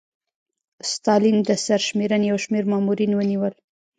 [0.91, 3.53] ستالین د سرشمېرنې یو شمېر مامورین ونیول